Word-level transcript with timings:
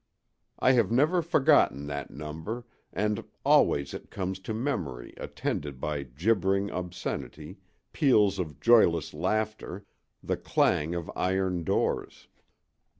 I 0.57 0.71
have 0.71 0.89
never 0.91 1.21
forgotten 1.21 1.85
that 1.85 2.09
number, 2.09 2.65
and 2.91 3.23
always 3.45 3.93
it 3.93 4.09
comes 4.09 4.39
to 4.39 4.51
memory 4.51 5.13
attended 5.17 5.79
by 5.79 6.01
gibbering 6.01 6.71
obscenity, 6.71 7.59
peals 7.93 8.39
of 8.39 8.59
joyless 8.59 9.13
laughter, 9.13 9.85
the 10.23 10.37
clang 10.37 10.95
of 10.95 11.11
iron 11.15 11.63
doors. 11.63 12.27